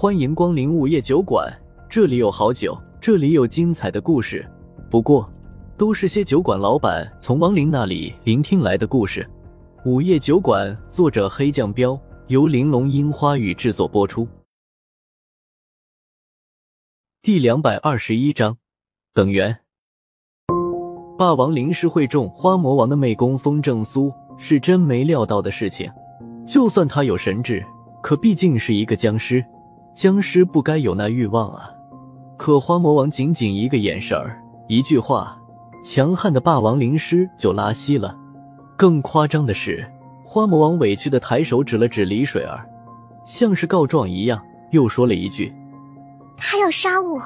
[0.00, 1.54] 欢迎光临午夜酒馆，
[1.86, 4.50] 这里有好酒，这里有精彩的故事。
[4.90, 5.30] 不过，
[5.76, 9.28] 都是些酒馆老板从亡灵那里聆听来的故事。
[9.84, 14.26] 午夜酒馆，作者黑酱标，由玲珑樱花雨制作播出。
[17.20, 18.56] 第两百二十一章，
[19.12, 19.54] 等缘。
[21.18, 25.92] 霸王灵师会中花魔王的魅功，风正苏是真没料到的事情。
[26.46, 27.62] 就算他有神智，
[28.02, 29.44] 可毕竟是一个僵尸，
[29.94, 31.70] 僵尸不该有那欲望啊。
[32.36, 35.38] 可花魔王仅仅一个眼神儿，一句话，
[35.84, 38.16] 强悍的霸王灵师就拉稀了。
[38.76, 39.86] 更夸张的是，
[40.24, 42.66] 花魔王委屈的抬手指了指李水儿，
[43.26, 45.52] 像是告状一样，又说了一句
[46.38, 47.20] ：“他要杀我。”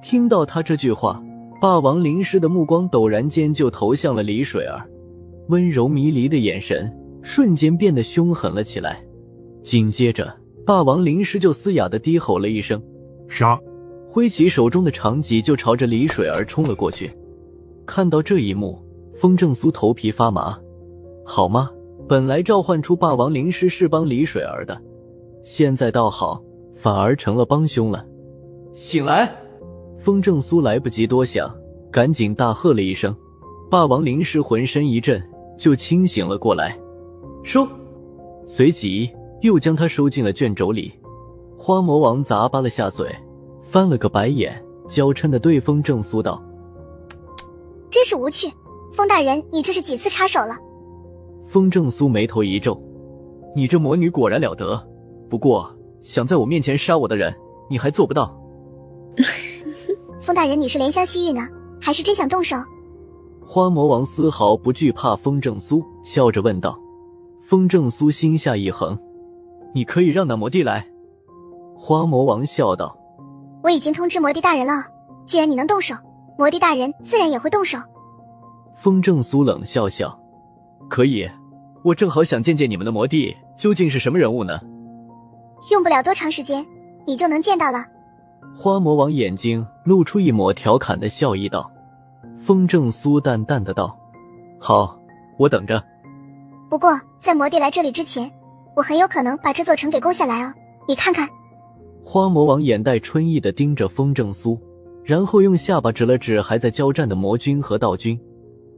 [0.00, 1.22] 听到他这句话。
[1.60, 4.88] 霸王灵师的目光陡然间就投向了李水儿，
[5.48, 9.02] 温柔迷离的眼神瞬间变得凶狠了起来。
[9.64, 10.32] 紧接着，
[10.68, 12.78] 霸王灵师就嘶哑的低吼了一声
[13.26, 13.58] ：“杀！”
[14.06, 17.10] 挥起手中的长戟就朝着李水儿冲了过去。
[17.86, 18.78] 看到这一幕，
[19.14, 20.58] 风正苏头皮发麻。
[21.24, 21.70] 好吗？
[22.06, 24.78] 本来召唤出霸王灵师是帮李水儿的，
[25.42, 26.38] 现在倒好，
[26.74, 28.04] 反而成了帮凶了。
[28.74, 29.34] 醒来！
[29.96, 31.50] 风正苏来不及多想，
[31.90, 33.16] 赶紧大喝了一声，
[33.70, 35.18] 霸王灵师浑身一震，
[35.56, 36.78] 就清醒了过来。
[37.42, 37.66] 收，
[38.44, 39.08] 随即
[39.40, 40.92] 又将他收进了卷轴里。
[41.56, 43.14] 花魔王咂巴了下嘴，
[43.62, 46.42] 翻了个白眼，娇嗔的对风正苏道
[47.90, 48.50] ：“真是无趣，
[48.92, 50.56] 风大人，你这是几次插手了？”
[51.44, 52.80] 风正苏眉头一皱
[53.56, 54.80] ：“你这魔女果然了得，
[55.28, 55.68] 不过
[56.00, 57.34] 想在我面前杀我的人，
[57.68, 58.34] 你还做不到。
[60.20, 61.40] ”风大人，你是怜香惜玉呢，
[61.80, 62.56] 还是真想动手？
[63.44, 66.78] 花魔王丝毫不惧怕风正苏，笑着问道。
[67.40, 68.98] 风正苏心下一横，
[69.72, 70.84] 你可以让那魔帝来。
[71.76, 72.96] 花魔王笑道
[73.62, 74.84] ：“我已经通知魔帝大人了，
[75.24, 75.94] 既然你能动手，
[76.36, 77.78] 魔帝大人自然也会动手。”
[78.74, 80.18] 风正苏冷笑笑
[80.88, 81.28] ：“可以，
[81.82, 84.60] 我正好想见见你们的魔帝究竟是什么人物呢。”
[85.70, 86.64] 用不了多长时间，
[87.06, 87.84] 你就能见到了。
[88.56, 91.70] 花魔王眼睛露出一抹调侃的笑意，道
[92.38, 93.96] ：“风正苏淡淡的道，
[94.58, 94.98] 好，
[95.36, 95.82] 我等着。
[96.68, 98.30] 不过在魔帝来这里之前，
[98.78, 100.54] 我很有可能把这座城给攻下来哦。
[100.86, 101.28] 你看看。”
[102.06, 104.56] 花魔王眼带春意的盯着风正苏，
[105.04, 108.18] 然后用下巴指了指还在交战的魔军和道军。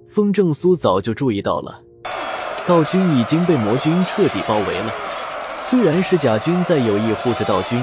[0.08, 1.78] 风正苏早就注意到了，
[2.66, 4.90] 道军已经被魔军彻底包围了。
[5.68, 7.78] 虽然是甲军在有意护着道军。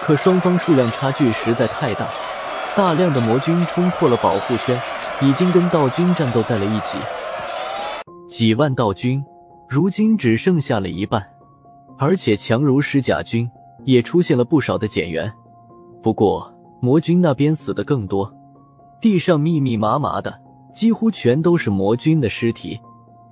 [0.00, 2.08] 可双方数量差距实在太大，
[2.74, 4.80] 大量的魔军冲破了保护圈，
[5.20, 6.96] 已经跟道军战斗在了一起。
[8.26, 9.22] 几万道军
[9.68, 11.22] 如今只剩下了一半，
[11.98, 13.50] 而且强如狮甲军
[13.84, 15.30] 也出现了不少的减员。
[16.00, 16.50] 不过
[16.80, 18.32] 魔军那边死的更多，
[19.00, 20.40] 地上密密麻麻的，
[20.72, 22.78] 几乎全都是魔军的尸体。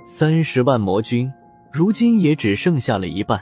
[0.04, 1.32] 三十万魔军
[1.72, 3.40] 如今也只剩下了一半。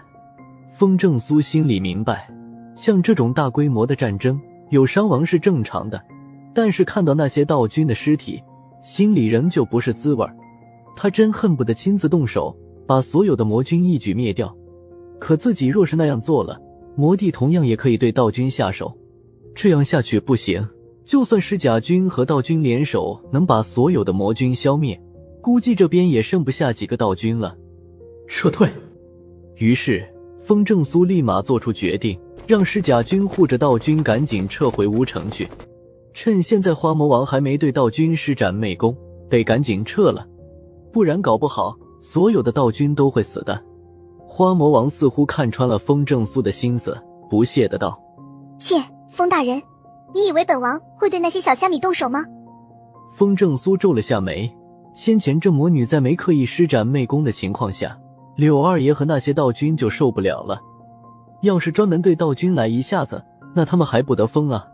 [0.70, 2.28] 风正苏心里明白。
[2.74, 6.02] 像这种大规模的战争，有伤亡是正常的，
[6.52, 8.42] 但是看到那些道军的尸体，
[8.80, 10.26] 心里仍旧不是滋味
[10.96, 12.54] 他真恨不得亲自动手，
[12.86, 14.54] 把所有的魔军一举灭掉。
[15.24, 16.60] 可自己若是那样做了，
[16.94, 18.94] 魔帝同样也可以对道君下手。
[19.54, 20.68] 这样下去不行，
[21.06, 25.00] 就算是甲军和道君联手能把所有的魔军消灭，
[25.40, 27.56] 估计这边也剩不下几个道君了。
[28.28, 28.68] 撤退。
[29.56, 30.06] 于是
[30.42, 32.20] 风正苏立马做出决定。
[32.46, 35.48] 让尸甲军护着道君赶紧撤回乌城去，
[36.12, 38.94] 趁现在花魔王还没对道君施展魅功，
[39.30, 40.28] 得赶紧撤了，
[40.92, 43.58] 不然搞不好所有的道君都会死的。
[44.26, 47.98] 花魔王似乎看穿了风正苏的心思，不屑的道
[48.58, 49.62] ：“切，风大人，
[50.12, 52.24] 你以为本王会对那些小虾米动手吗？”
[53.14, 54.52] 风正苏皱了下眉，
[54.92, 57.96] 先前这魔女在没刻意施展媚功的情况下，
[58.34, 60.60] 柳二爷和那些道君就受不了了。
[61.42, 63.24] 要是专门对道君来一下子，
[63.54, 64.66] 那他们还不得疯啊！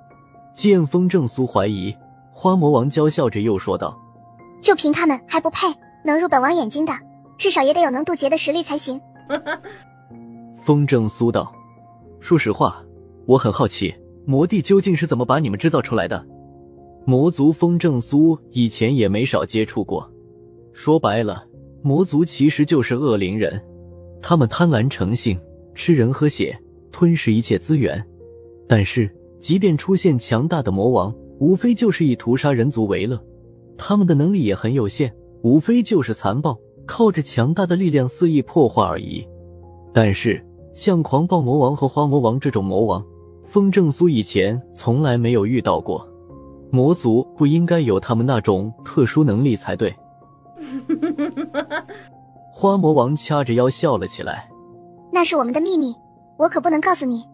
[0.54, 1.94] 见风正苏怀疑，
[2.32, 3.98] 花魔王娇笑着又说道
[4.62, 5.66] ：“就凭他们还不配
[6.02, 6.92] 能入本王眼睛的，
[7.36, 8.98] 至少也得有能渡劫的实力才行。”
[10.62, 11.52] 风正苏道
[12.20, 12.84] ：“说实话，
[13.26, 13.94] 我很好奇，
[14.24, 16.26] 魔帝究竟是怎么把你们制造出来的？
[17.06, 20.10] 魔族风正苏以前也没少接触过，
[20.72, 21.44] 说白了，
[21.82, 23.60] 魔族其实就是恶灵人，
[24.20, 25.38] 他们贪婪成性。”
[25.72, 26.54] 吃人喝血，
[26.90, 28.04] 吞噬一切资源，
[28.68, 33.18] 但是即便出现强大的魔王，无非就是以屠杀人族为乐。
[33.78, 35.10] 他们的能力也很有限，
[35.42, 36.58] 无非就是残暴，
[36.90, 39.24] 靠着强大的力量肆意破坏而已。
[39.94, 40.44] 但是
[40.74, 43.00] 像狂暴魔王和花魔王这种魔王，
[43.44, 46.04] 风正苏以前从来没有遇到过，
[46.68, 49.94] 魔族不应该有他们那种特殊能力才对。
[52.52, 54.50] 花魔王掐着腰笑了起来。
[55.12, 55.94] 那是我们的秘密，
[56.36, 57.24] 我可不能告诉你。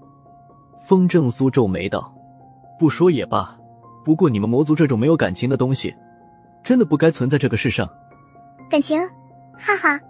[0.86, 2.14] 风正苏皱眉道
[2.78, 3.56] ：“不说也罢，
[4.04, 5.94] 不过你们魔族这种没有感情的东西，
[6.62, 7.88] 真的不该存在这个世上。”
[8.68, 9.00] 感情，
[9.58, 10.00] 哈哈！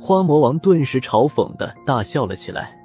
[0.00, 2.76] 花魔王顿时嘲讽的大笑了起来。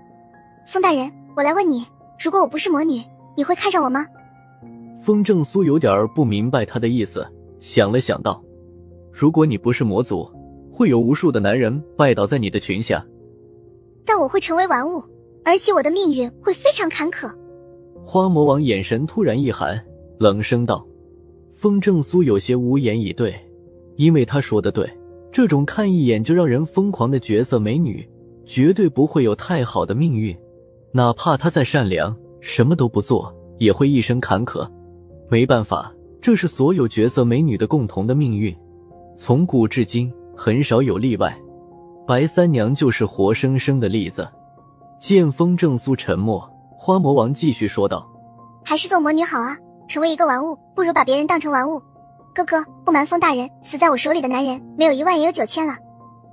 [0.65, 1.85] 风大人，我来问你，
[2.23, 3.01] 如果我不是魔女，
[3.35, 4.05] 你会看上我吗？
[5.01, 7.25] 风正苏有点不明白他的意思，
[7.59, 8.43] 想了想道
[9.13, 10.29] ：“如果你不是魔族，
[10.71, 13.05] 会有无数的男人拜倒在你的裙下。”
[14.05, 15.03] 但我会成为玩物，
[15.43, 17.31] 而且我的命运会非常坎坷。
[18.05, 19.81] 花魔王眼神突然一寒，
[20.19, 20.85] 冷声道
[21.53, 23.35] ：“风正苏有些无言以对，
[23.95, 24.89] 因为他说的对，
[25.31, 28.07] 这种看一眼就让人疯狂的绝色美女，
[28.45, 30.35] 绝对不会有太好的命运。
[30.91, 34.67] 哪怕她再善良，什么都不做，也会一生坎坷。
[35.29, 38.55] 没办法，这是所有绝色美女的共同的命运，
[39.17, 41.37] 从古至今很少有例外。”
[42.07, 44.25] 白三娘就是活生生的例子。
[44.97, 48.09] 见风正苏沉默，花魔王继续说道
[48.63, 49.57] ：“还是做魔女好啊，
[49.89, 51.81] 成为一个玩物，不如把别人当成玩物。
[52.37, 55.75] 哥哥，不瞒风大人，死在我手里的男人没有一万也有九千了，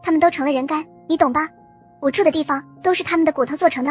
[0.03, 1.49] 他们都成了人干，你懂吧？
[1.99, 3.91] 我住的地方都是他们的骨头做成的。”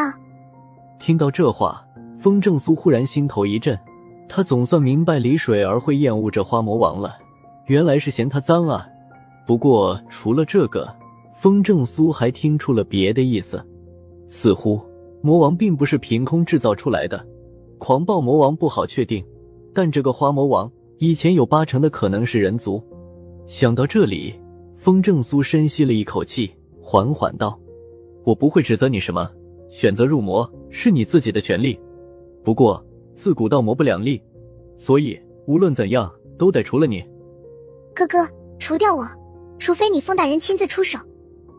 [0.96, 1.84] 听到这话，
[2.20, 3.76] 风正苏忽然心头一震，
[4.28, 7.16] 他总算明白李水儿会厌恶这花魔王了，
[7.66, 8.86] 原来是嫌他脏啊。
[9.44, 10.88] 不过除了这个。
[11.32, 13.60] 风正苏还听出了别的意思，
[14.28, 14.80] 似乎
[15.20, 17.26] 魔王并不是凭空制造出来的。
[17.78, 19.22] 狂暴魔王不好确定，
[19.74, 20.70] 但这个花魔王
[21.04, 22.82] 以前有八成的可能是人族。
[23.44, 24.40] 想到这里，
[24.78, 27.60] 风正苏深吸了一口气，缓缓道
[28.24, 29.30] ：“我不会指责你什么，
[29.68, 31.78] 选择入魔是你自己的权利。
[32.42, 32.82] 不过
[33.14, 34.18] 自古道魔不两立，
[34.78, 37.04] 所以无论怎样都得除了你。
[37.94, 38.26] 哥哥，
[38.58, 39.06] 除掉我，
[39.58, 40.98] 除非你风大人亲自出手。”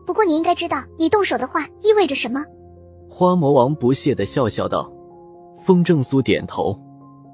[0.04, 2.44] 不过你应该知道，你动手的话意味着什么。
[3.08, 4.92] 花魔王不屑的笑笑道。
[5.62, 6.76] 风正苏点头，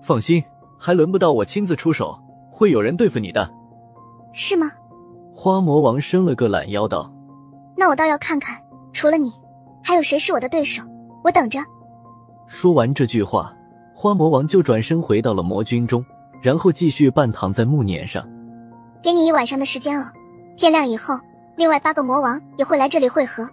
[0.03, 0.43] 放心，
[0.84, 2.19] 还轮不到我亲自出手，
[2.50, 3.49] 会有人对付你的。
[4.32, 4.73] 是吗？
[5.32, 7.08] 花魔王伸了个懒腰道。
[7.76, 8.61] 那我倒要看看，
[8.93, 9.32] 除了你，
[9.81, 10.82] 还有谁是我的对手？
[11.23, 11.61] 我等着。
[12.49, 13.55] 说完这句话，
[13.94, 16.05] 花魔王就转身回到了魔军中，
[16.40, 18.29] 然后继续半躺在木辇上。
[19.00, 20.05] 给你一晚上的时间哦，
[20.56, 21.17] 天亮以后。
[21.55, 23.49] 另外八个魔王也会来这里汇合，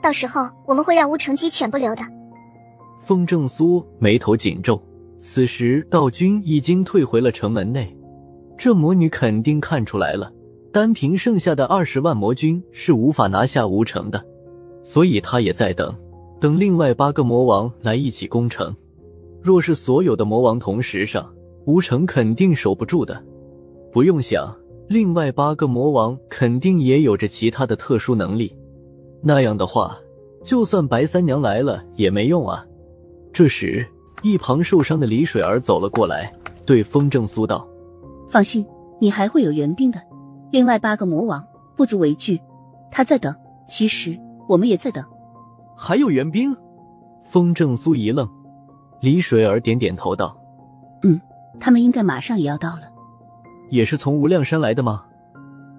[0.00, 2.02] 到时候我们会让乌城鸡犬不留的。
[3.02, 4.80] 风正苏眉头紧皱，
[5.20, 7.94] 此时道君已经退回了城门内，
[8.56, 10.32] 这魔女肯定看出来了，
[10.72, 14.24] 单凭剩下的二十万魔军是无法拿下吴城的，
[14.82, 15.94] 所以她也在等，
[16.40, 18.74] 等另外八个魔王来一起攻城。
[19.42, 21.30] 若是所有的魔王同时上，
[21.66, 23.22] 吴城肯定守不住的，
[23.92, 24.56] 不用想。
[24.88, 28.56] 另外八个魔王肯定也有着其他的特殊能力，
[29.22, 29.98] 那样的话，
[30.42, 32.66] 就算白三娘来了也没用啊。
[33.32, 33.86] 这时，
[34.22, 36.32] 一旁受伤的李水儿走了过来，
[36.66, 37.66] 对风正苏道
[38.28, 38.66] ：“放心，
[38.98, 40.00] 你还会有援兵的。
[40.50, 41.44] 另外八个魔王
[41.76, 42.40] 不足为惧，
[42.90, 43.34] 他在等。
[43.66, 44.18] 其实
[44.48, 45.04] 我们也在等。
[45.76, 46.54] 还有援兵？”
[47.24, 48.28] 风正苏一愣，
[49.00, 50.36] 李水儿点点头道
[51.02, 51.20] ：“嗯，
[51.60, 52.82] 他们应该马上也要到了。”
[53.70, 55.04] 也是从无量山来的吗？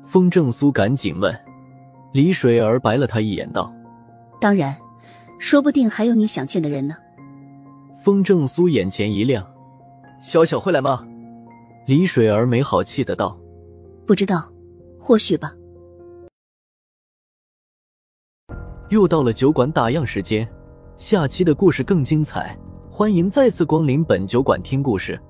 [0.05, 1.37] 风正苏赶紧问。
[2.13, 3.71] 李水儿白了他一眼，道
[4.39, 4.75] ：“当然，
[5.37, 6.95] 说不定还有你想见的人呢。”
[8.03, 9.45] 风正苏眼前一亮
[10.23, 11.05] ：“小小会来吗？”
[11.85, 13.39] 李水儿没好气的道
[14.07, 14.51] ：“不知道，
[14.99, 15.53] 或许吧。”
[18.89, 20.49] 又到了酒馆打烊时间，
[20.95, 22.57] 下期的故事更精彩，
[22.89, 25.21] 欢迎再次光临本酒馆听故事。